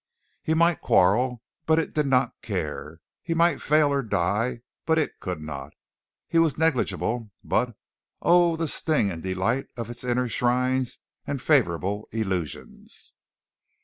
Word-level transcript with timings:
He 0.41 0.55
might 0.55 0.81
quarrel, 0.81 1.43
but 1.67 1.77
it 1.77 1.93
did 1.93 2.07
not 2.07 2.33
care; 2.41 3.01
he 3.21 3.35
might 3.35 3.61
fail 3.61 3.93
or 3.93 4.01
die, 4.01 4.61
but 4.83 4.97
it 4.97 5.19
could 5.19 5.39
not. 5.39 5.73
He 6.27 6.39
was 6.39 6.57
negligible 6.57 7.29
but, 7.43 7.75
oh, 8.19 8.55
the 8.55 8.67
sting 8.67 9.11
and 9.11 9.21
delight 9.21 9.67
of 9.77 9.91
its 9.91 10.03
inner 10.03 10.27
shrines 10.27 10.97
and 11.27 11.39
favorable 11.39 12.07
illusions. 12.11 13.13